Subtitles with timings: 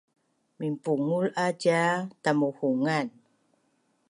[0.59, 1.89] minpungul a cia
[2.23, 3.07] tamuhungan